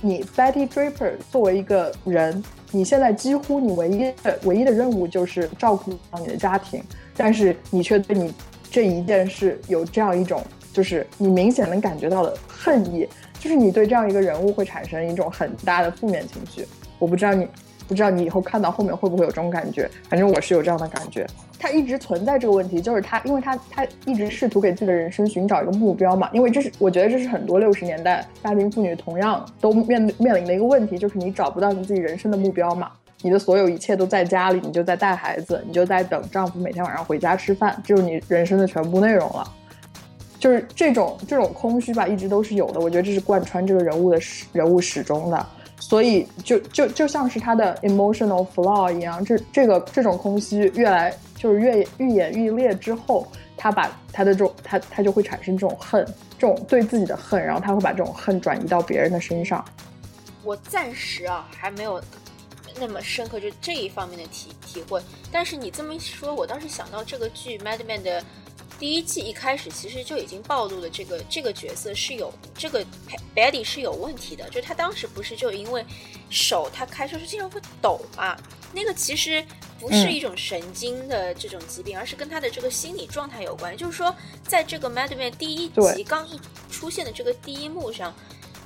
[0.00, 6.82] 你 Betty Draper 作为一个人，你现在几乎你唯一的唯一的任务就是照顾好你的家庭，
[7.14, 8.32] 但是你却对你
[8.70, 16.66] 这一件事有这样一种，就是你明显能感觉到的恨意，就是你对这样一个人物会产生一种很大的负面情绪。
[16.98, 17.46] 我不知道你。
[17.88, 19.90] 不知道你以后看到后面会不会有这种感觉？
[20.08, 21.26] 反正我是有这样的感觉。
[21.58, 26.30] 他一直存在这个问题，就是他，因为他他一直试图给自己的人生寻找一个目标嘛。
[26.32, 32.92] 因为这是我觉得这是很多六十年代家庭妇女同样都面面临的一个问题，就是你找不到你自己人生的目标嘛。
[33.22, 39.52] 你的所有一切都在家里，你就在带孩子，你就在等丈夫每天晚上回家吃饭，就是你人生的全部内容了。
[40.38, 42.80] 就是这种这种空虚吧，一直都是有的。
[42.80, 45.46] 我觉得这是贯穿这个人物的始人物始终的。
[45.78, 56.06] 所以就就就像是他的 emotional flaw 一样，这这个这种空虚越来就是越愈演愈烈之后，他把他的这种他他就会产生这种恨，
[56.38, 59.64] 这种对自己的恨，然后他会把这种恨转移到别人的身上。
[60.44, 62.00] 我暂时啊还没有
[62.80, 68.24] 那么深刻就这一方面的体体会，但是你这么一说，我倒是想到这个剧《Mad Men》的。
[68.78, 72.82] 第一季一开始其实就已经暴露了这个这个角色是有这个
[73.36, 75.84] Betty 是有问题的，就他当时不是就因为
[76.30, 78.34] 手他开车是经常会抖嘛，
[78.72, 79.44] 那个其实
[79.78, 83.76] 不是一种神经的这种疾病，而是跟他的这个心理状态有关。
[83.76, 84.16] 就是说，
[84.48, 86.40] 在这个 Mad Men 第一集刚一
[86.70, 88.14] 出现的这个第一幕上，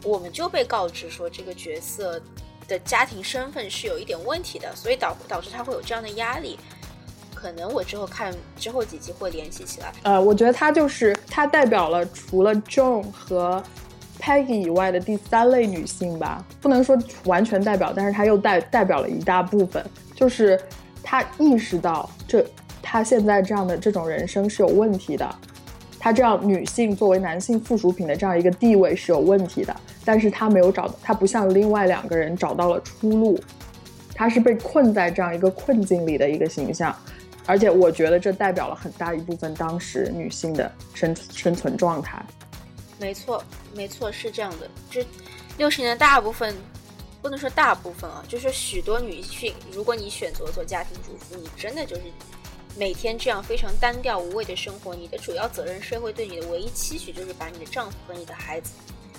[0.04, 2.22] 我们就被告知说这个角色
[2.66, 6.58] 的家庭身份是有一点问题的，所以导导致他会有这样的压力。
[7.34, 9.92] 可能我之后看之后几集会联系起来。
[10.02, 13.62] 呃，我觉得她就是她代表了除了 Joan 和
[14.18, 19.84] Peggy 以外的第三类女性吧，不能说完全代表，但是她又代代表了一大部分。
[20.14, 20.58] 就是
[21.02, 22.42] 她意识到这
[22.80, 25.38] 她现在这样的这种人生是有问题的，
[26.04, 33.40] 她这样女性作为男性附属品的这样一个地位是有问题的，但是她没有找到，她不像另外两个人找到了出路，
[34.14, 36.94] 她是被困在这样一个困境里的一个形象。
[37.46, 42.22] 而且我觉得这代表了很大一部分当时女性的生生存状态。
[43.00, 43.42] 没错，
[43.74, 44.68] 没错，是这样的。
[44.90, 45.02] 这
[45.56, 46.54] 六十年的大部分，
[47.22, 52.02] 不能说大部分啊，就是许多女性，如果你选择做家庭主妇，你真的就是
[52.76, 58.72] 每天这样非常单调无味的生活，你的主要责任，社会对你的唯一期许就是把你的丈夫和你的孩子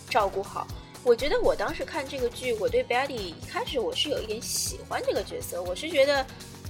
[0.10, 0.68] 照顾好。
[1.04, 6.26] 我觉得我当时看这个剧，我对 Betty 一开始我是有一点喜欢这个角色，我是觉得。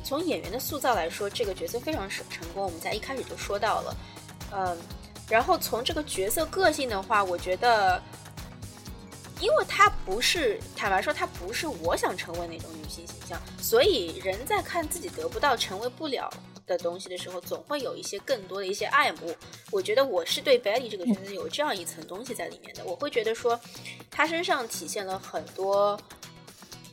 [0.08, 2.64] 从演员的塑造来说，这个角色非常成成功。
[2.64, 3.98] 我们在一开始就说到了，
[4.52, 4.78] 嗯，
[5.28, 8.00] 然后从这个角色个性的话，我觉得
[9.42, 16.32] 因为她不是坦白说，她不是我想成为那种女性形象，所以人在看自己得不到、成为不了
[16.68, 19.36] 的东西的时候，总会有一些更多的一些爱慕。
[19.72, 23.60] 我觉得我是对 Betty 这个角色有这样一层东西在里面的，我会觉得说，
[24.10, 26.00] 她身上体现了很多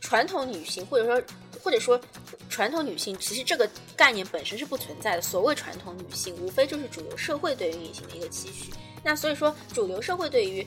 [0.01, 1.23] 传统女性，或者说
[1.63, 2.01] 或者说
[2.51, 5.23] 传统女性，其实这个概念本身是不存在的。
[5.23, 8.73] 所谓传统女性，无非就是主流社会对于女性的一个期许。
[9.03, 10.67] 那所以说，主流社会对于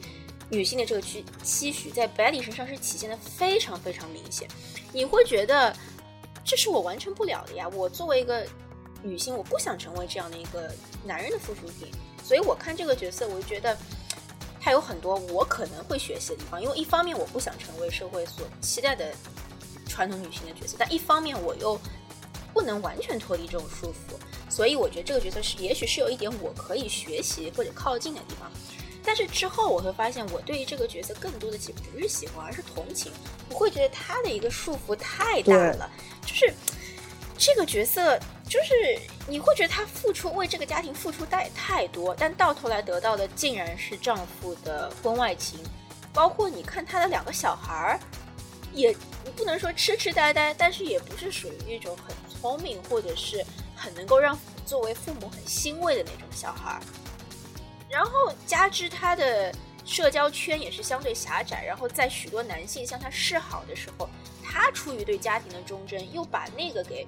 [0.49, 4.47] 女性的这个期期许，在 Betty 身上是体现的非常非常明显。
[4.91, 5.75] 你会觉得
[6.43, 7.67] 这是我完成不了的呀？
[7.69, 8.45] 我作为一个
[9.05, 10.69] 女性，我不想成为这样的一个
[11.05, 11.89] 男人的附属品。
[12.23, 13.77] 所以我看这个角色，我就觉得
[14.59, 16.61] 他有很多我可能会学习的地方。
[16.61, 19.13] 因为一方面我不想成为社会所期待的
[19.87, 21.79] 传统女性的角色，但一方面我又
[22.51, 24.15] 不能完全脱离这种束缚。
[24.49, 28.51] 所以我觉得这个角色是，也许是有一点我可以学习或者靠近的地方。
[29.03, 33.11] 但是之后我会发现，我对于这个角色更多的其实不是喜欢，而是同情。
[33.51, 35.87] 我会觉得他的一个束缚太大了，
[36.25, 36.51] 就是
[37.37, 38.17] 这个角色，
[38.47, 45.59] 就是你会觉得他付出为这个家庭付出太太多，但到头来得到的竟然是丈夫的婚外情，
[46.13, 47.99] 包括你看他的两个小孩儿，
[48.71, 48.95] 也
[49.35, 53.45] 不能说痴痴呆呆，但是也不是属于一种很聪明或者是
[53.75, 56.81] 很能够让作为父母很欣慰的那种小孩儿。
[57.89, 58.11] 然后
[58.45, 59.53] 加之他的
[59.85, 64.09] 社交圈也是相对狭窄，然后在许多男性向他示好的时候，
[64.55, 67.05] 他出于对家庭的忠贞，又把那个给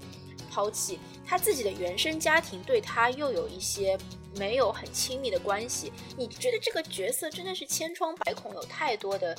[0.51, 0.99] 抛弃。
[1.25, 3.97] 他自己的原生家庭对他又有一些
[4.37, 5.93] 没有很亲密的关系。
[6.17, 9.33] 你觉得这个角色真的是千疮百孔，有太多的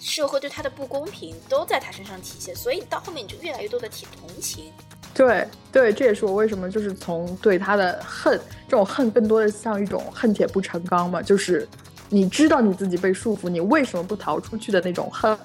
[0.00, 4.72] 社会对他的不公平都在他身上体现，所以到后面你就越来越多的体同情。
[5.12, 11.68] 对对，这也是我为什么就是从对他的恨，这种恨更多的像一种恨铁不成钢嘛，就是
[12.08, 15.38] 你知道你自己被束缚，你为什么不逃出去的那种恨，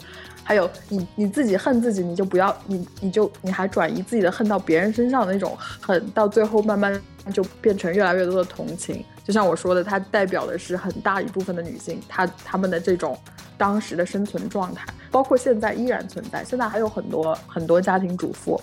[0.49, 6.99] 还有你你自己恨自己，你就不要你你就你还转移自己的恨到别人身上的那种恨，到最后慢慢
[7.31, 9.05] 就变成越来越多的同情。
[9.23, 13.15] 就像我说的，它代表的是很大一部分的女性，她她们的这种
[13.59, 18.59] 当时的生存状态，包括现在依然存在，现在还有很多很多家庭主妇。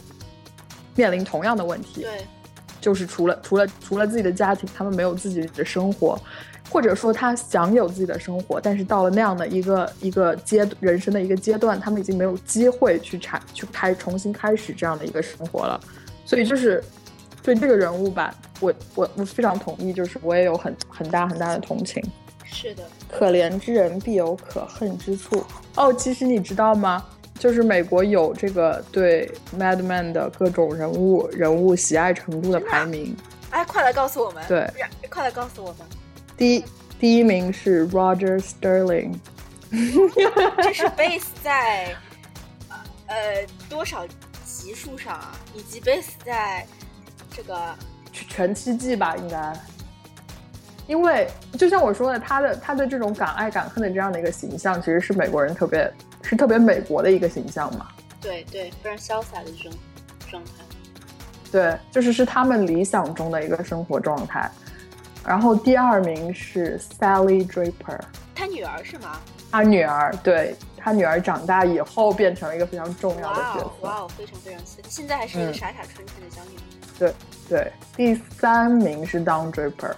[0.97, 2.27] 面临同样的问题，对，
[2.81, 6.19] 就是除了除了除了自己的家庭，他们没有自己的生活，
[6.69, 15.81] 或者说他想有自己的生活，但是到了那样的一个一个阶人生的一个阶段，他们已经没有机会去产去开重新开始这样的一个生活了，
[16.25, 16.83] 所以就是
[17.43, 22.03] 对这个人物吧，我我我非常同意，就是我也有很很大很大的同情。
[22.45, 25.45] 是的，可怜之人必有可恨之处。
[25.77, 27.05] 哦，其实你知道吗？
[27.39, 33.15] 就是美国有这个对 Mad Men 的各种人物人物喜爱程度的排名。
[33.51, 34.43] 哎，快来告诉我们！
[34.49, 34.67] 对，
[35.11, 35.79] 快来告诉我们。
[36.37, 36.65] 第一
[36.99, 39.15] 第一名是 Roger Sterling，
[40.63, 41.95] 这是 base 在
[43.07, 43.17] 呃
[43.69, 44.07] 多少
[44.45, 45.35] 级数上啊？
[45.55, 46.67] 以及 base 在
[47.35, 47.75] 这个
[48.13, 49.53] 全全七季吧，应该。
[50.87, 55.93] 因为就像我说的，他的他的这种敢爱敢恨的这样的一个形象，其实是美国人特别。
[56.23, 57.87] 是特别美国的一个形象嘛？
[58.21, 59.79] 对对，非常潇洒的这种
[60.29, 60.51] 状态。
[61.53, 64.51] 对，就是是他们理想中的一个生活状态。
[65.27, 67.99] 然后第二名是 Sally Draper，
[68.35, 69.21] 她女儿是吗？
[69.51, 73.73] 她女儿，对她女儿长大以后变成了一个非常重要的角色。
[73.81, 74.89] 哇哦，非常非常刺激！
[74.89, 76.65] 现在还是一个傻傻春春的小女孩。
[76.99, 77.13] 对
[77.49, 79.95] 对，第三名是 Don Draper。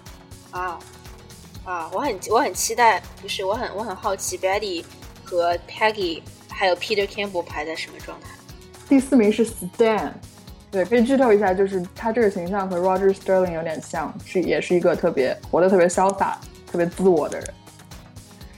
[0.51, 0.79] 啊
[1.65, 4.85] 啊，我很我很期待，不是我很我很好奇 Betty。
[5.25, 8.29] 和 Peggy 还有 Peter Campbell 排在什么状态？
[8.89, 10.11] 第四名是 Stan，
[10.71, 16.39] 对，可以剧透一下，就是他这个形象和 Roger Sterling 有点像，是也是一个特别活得特别潇洒、
[16.71, 17.49] 特别自我的人。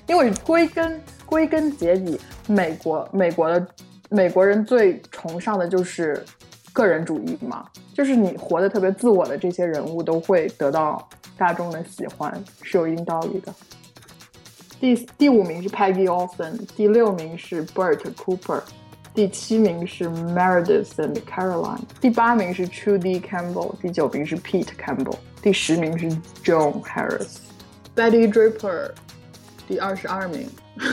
[0.09, 3.65] 因为归根归根结底，美国美国的
[4.09, 6.21] 美国人最崇尚的就是
[6.73, 13.55] 个人主义嘛，就是你活得特别自我的这些人物都会得到大众的喜欢，是有一定道理的。
[14.81, 18.63] 第第五名是 Peggy Olson，第六名是 Bert Cooper，
[19.13, 26.09] 第七名是 Meredith and Caroline，第八名是 Trudy Campbell，第九名是 Pete Campbell，第十名是
[26.45, 28.93] Joan Harris，Betty Draper，
[29.67, 30.49] 第二十二名。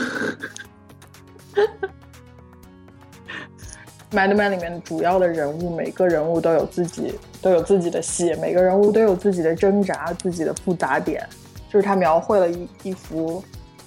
[4.10, 11.26] Mad Men 里面主要的人物，每个人物都有自己都有自己的戏，每个人物都有自己的挣扎，自己的复杂点，
[11.70, 13.42] 就是他描绘了一一幅。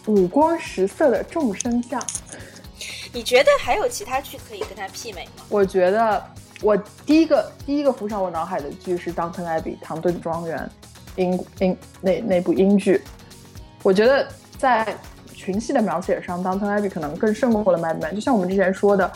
[0.07, 2.01] 五光十色的众生相，
[3.13, 5.43] 你觉得还有其他剧可以跟他媲美吗？
[5.49, 6.23] 我觉得
[6.61, 10.69] 我第一个第一个浮上我脑海的剧是《Downton Abbey》唐顿庄园，
[11.17, 13.01] 英英那那部英剧。
[13.83, 14.25] 我觉得
[14.57, 14.95] 在
[15.33, 18.13] 群戏的描写上，Downton Abbey 可能更胜过了 Mad Men。
[18.13, 19.11] 就像我们之前说的，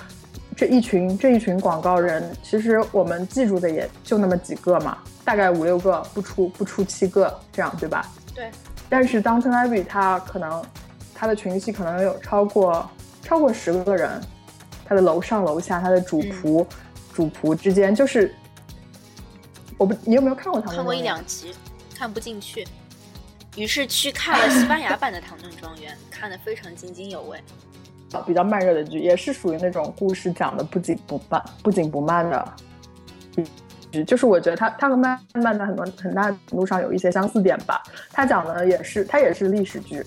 [0.58, 8.12] 这一群这一群广告人，其实我们记住的也就那么几个嘛，大概五六个，不出不出七个这样，对吧？
[8.34, 8.52] 对。
[8.90, 10.62] 但是 Downton Abbey 它可能
[11.14, 12.90] 它的群戏可能有超过
[13.26, 14.22] 超过十个人，
[14.86, 16.66] 他的楼上楼下，他的主仆
[17.12, 18.34] 主仆之间就是。
[19.78, 20.76] 我不，你有没有看过他们？
[20.78, 21.54] 看过一两集，
[21.94, 22.66] 看不进去，
[23.58, 27.38] 于是去看了 西班牙版的《唐顿庄园》，看得非常津津有味。
[28.26, 32.54] 比较慢热的剧，也是属于那种故事讲的不紧不慢、不紧不慢的
[33.92, 34.02] 剧。
[34.06, 37.84] 就是我觉得它它和慢慢的很多很大程度上有一些相似点吧。
[38.14, 40.02] 它讲的也是，它也是历史剧。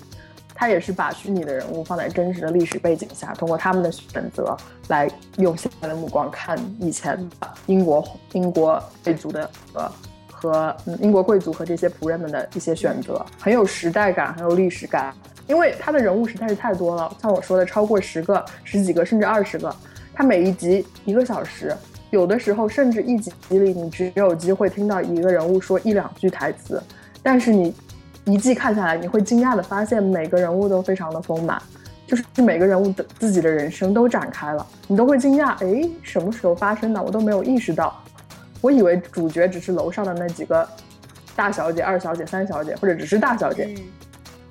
[0.60, 4.56] 他也是把虚拟的人物放在真实的历史背景下，通过他们的选择
[4.88, 9.88] 来用现在的目光看以前的英国英国贵族的呃
[10.28, 15.14] 和英国贵族和这些仆人们的一些选择，很有时代感，很有历史感。
[15.46, 19.72] 因为他的人物实在是太多了，像我说的，超过十个、十几个，甚至二十个。
[20.12, 21.72] 他每一集一个小时，
[22.10, 26.82] 有的时候甚至一集里你只有机会听到一个人物说一两句台词，
[27.22, 27.72] 但是你。
[28.28, 31.60] 一季看下来，你会惊讶的发现每个人物都非常的丰满，
[32.06, 37.02] 就是每个人物的自己的人生都展开了，你都会惊讶，哎，什么时候发生的？
[37.02, 37.98] 我都没有意识到，
[38.60, 40.68] 我以为主角只是楼上的那几个
[41.34, 43.74] 大小姐、二小姐、三小姐，或者只是大小姐。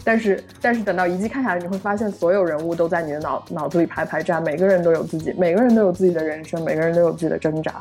[0.03, 7.75] 但是，但是等到一季看下来，你会发现所有人物都在你的脑脑子里排排站，每个人都有自己，每个人都有自己的人生，每个人都有自己的挣扎。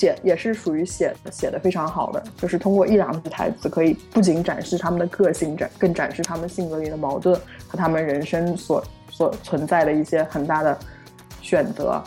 [0.00, 7.38] 写也是属于写写的非常好的，就是通过一两句台词，可以不仅展示他们的个性，展更展示他们性格里的矛盾
[7.68, 10.78] 和他们人生所所存在的一些很大的
[11.42, 12.02] 选择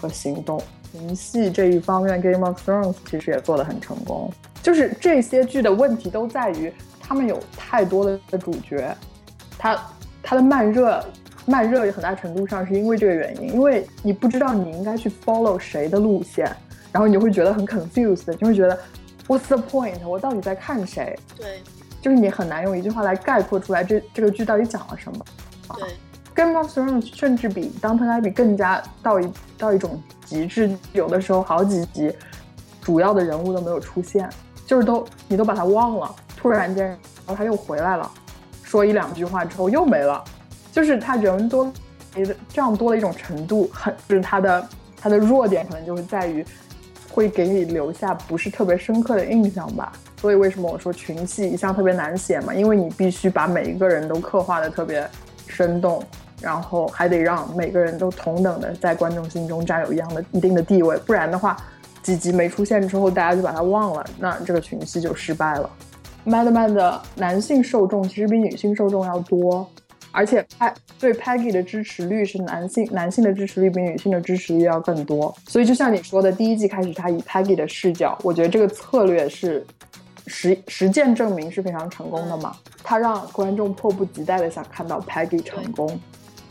[0.00, 0.60] 和行动。
[0.90, 4.32] 群戏这一方面，《Game of Thrones》其实也做得很成功。
[4.62, 6.72] 就是这些剧的问题都在于。
[7.02, 8.96] 他们有太多的主角，
[9.58, 9.76] 他
[10.22, 11.04] 他的慢热
[11.44, 16.48] 慢热也很大程度上是因为这个原因，因为你不知道你应该去 follow 谁的路线，
[16.92, 18.78] 然后你就会觉得很 confused，就会觉得
[19.26, 20.06] what's the point？
[20.06, 21.18] 我到底在看谁？
[21.36, 21.62] 对，
[22.00, 25.24] 就是你很难用一句话来概括出来这这个剧到底讲了什么。
[25.78, 25.88] 对
[26.34, 32.12] ，Game of Thrones 甚至比 Downton Abbey 更加到一到一种极致，有的时候好几集
[32.80, 34.28] 主要的人物都没有出现，
[34.66, 36.14] 就是都你都把他忘了。
[36.36, 38.10] 突然间，然后他又回来了，
[38.62, 40.24] 说一两句话之后又没了，
[40.72, 41.70] 就是他人多，
[42.48, 44.68] 这样多的一种程度，很就是他的
[44.98, 46.42] 他的弱点可能就是在于，
[47.10, 49.92] 会给你留下不是特别深刻的印象吧。
[50.18, 52.54] 所以为什么我说群戏一向特别难写嘛？
[52.54, 55.08] 因为你必须把每一个人都刻画的特别
[55.46, 56.02] 生动，
[56.40, 61.56] 然后还得让每个人都同等的在观众心中占有一样的一定的地位，不然的话，
[62.02, 65.68] 几集没出现之后，大家就把他忘了，那这个群戏就失败了。
[66.26, 69.66] Madman 的男性受众其实比女性受众要多，
[70.12, 70.44] 而且
[70.98, 75.34] 对 Peggy 的支持率是男性男性的支持率比女性的支持率要更多。
[75.46, 79.64] 所以就像你说的，第一季开始他以 Peggy 的视角，我觉得这个策略是
[80.26, 82.56] 实实践证明是非常成功的嘛。
[82.82, 85.98] 他让观众迫不及待的想看到 Peggy 成功。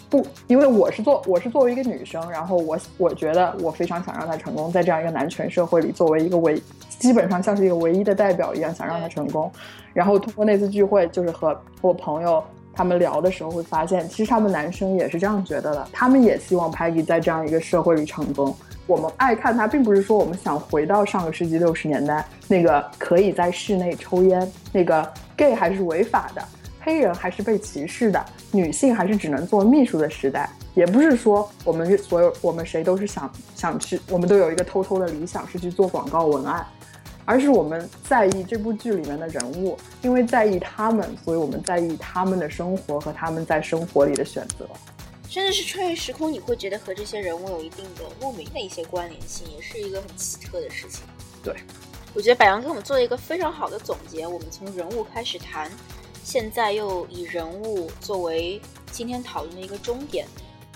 [0.10, 6.60] 不，因为我是作我是作为一个女生，然后我我觉得我非常想让她成功，在这样一个男权社会里，作为一个唯
[6.98, 9.52] 基本上像是一个唯一的代表一样，想让她成功。
[9.94, 12.44] 然后通过那次聚会，就是和我朋友
[12.74, 18.56] 他们聊的时候，会发现其实他们男生也是这样觉得的，他们也希望 Peggy 在这样一个社会里成功。
[18.88, 25.08] 我们爱看他，并不是说我们想回到上个世纪六十年代那个可以在室内抽烟，那个
[25.38, 26.44] gay 还是违法的。
[26.82, 36.66] 黑人还是被歧视的，女性还是只能做秘书的时代，也不是说我们所有我们谁都是想想去，我们都有一个偷偷的理想是去做广告文案，
[37.30, 44.68] 而是我们在意这部剧里面的人物，因为在意他们，所以我们在意他们的生活和他们在生活里的选择。
[45.30, 51.04] 甚至是穿越时空，你会觉得和这些人物有一定的莫名的一些关联性，也是一个很奇特的事情。
[51.44, 51.56] 对，
[52.16, 55.70] 我觉得百杨给我们做了一个非常好的总结，我们从人物开始谈。
[56.24, 58.60] 现在又以人物作为
[58.92, 60.26] 今天讨论的一个终点，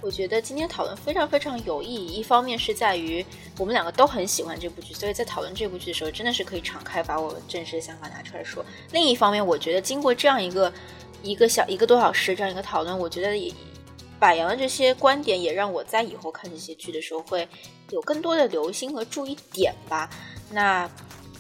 [0.04, 2.08] 我觉得今天讨论非常非常有意义。
[2.08, 3.26] 一方面是在于
[3.58, 8.66] 我们两个都很喜欢这部剧，所以在讨论这部剧的时候，真的是可以敞开把我真实的想法拿出来说。
[8.92, 10.72] 另一方面，我觉得经过这样一个
[11.22, 13.54] 一个小一个多小时这样一个讨论，我觉得也
[14.20, 17.48] 柏杨的这些观点也让我在以后看这些剧的时候会
[17.92, 20.10] 有更多的留心和注意点吧。
[20.52, 20.90] 那。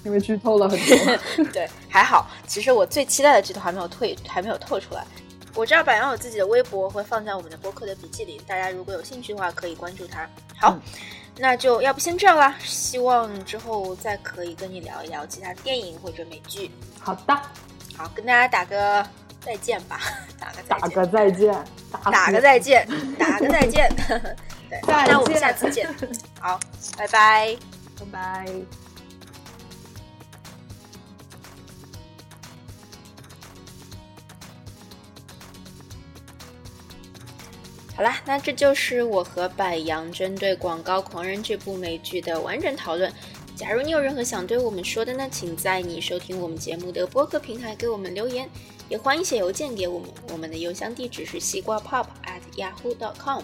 [0.05, 2.29] 因为剧透了很多， 对，还好。
[2.45, 5.07] 其实我最期待的剧透还没有退，还没有透出来。
[5.55, 10.27] 我知道百杨有自己的微博，会放在我们的播客的笔记里，大家如果有兴趣的话，可以关注他。
[10.57, 10.77] 好，
[11.37, 12.55] 那就要不先这样啦。
[12.59, 16.71] 希望之后再可以跟你聊一聊其他电影或者美剧。
[16.99, 17.35] 好的，
[17.95, 19.05] 好，跟大家打个
[19.41, 19.99] 再见吧，
[20.39, 22.87] 打 个打个再见，打个再见，
[23.19, 23.89] 打个再见。
[24.69, 25.87] 对，那我们下次见。
[26.39, 26.59] 好，
[26.97, 27.55] 拜拜，
[27.99, 28.82] 拜拜。
[38.03, 43.09] 好啦，那这就是我和百杨针对《广告狂人》这部美剧的完整讨论。
[43.55, 48.49] 假如你有任何想对我们说的呢，请在你收听我们节目的播客平台给我们留言，
[48.89, 53.41] 也欢迎写邮件给我们，我们的邮箱地址是西瓜 pop at yahoo dot com。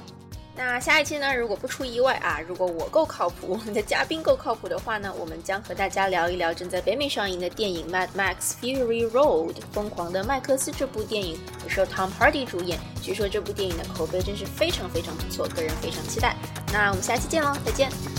[0.61, 1.33] 那下一期呢？
[1.33, 11.39] 如果不出意外啊，如果我够靠谱，我们的嘉宾够靠谱的话呢，我们将和大家聊一聊正在北美上映的电影《Mad Max Fury Road》疯狂的麦克斯这部电影，
[11.69, 12.77] 是由 Tom Hardy 主演。
[13.01, 16.35] 据说这部电影的口碑真是非常非常不错，个人非常期待。
[16.73, 18.18] 那我们下期见喽，再见。